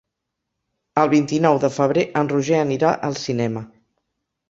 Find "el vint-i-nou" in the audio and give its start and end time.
1.01-1.61